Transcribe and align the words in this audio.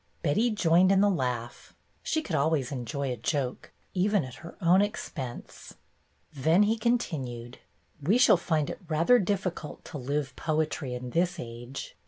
Betty 0.23 0.49
joined 0.49 0.91
in 0.91 0.99
the 1.01 1.11
laugh. 1.11 1.75
She 2.01 2.23
could 2.23 2.35
always 2.35 2.71
enjoy 2.71 3.11
a 3.13 3.17
joke, 3.17 3.71
even 3.93 4.23
at 4.23 4.33
her 4.41 4.57
own 4.59 4.81
expense. 4.81 5.75
Then 6.33 6.63
he 6.63 6.75
continued: 6.75 7.59
"We 8.01 8.17
shall 8.17 8.35
find 8.37 8.71
it 8.71 8.79
rather 8.89 9.19
difficult 9.19 9.85
to 9.85 9.99
live 9.99 10.35
poetry 10.35 10.95
in 10.95 11.11
this 11.11 11.35
age. 11.39 11.95